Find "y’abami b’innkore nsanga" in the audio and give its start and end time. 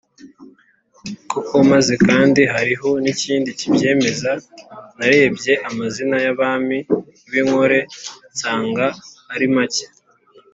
6.25-8.87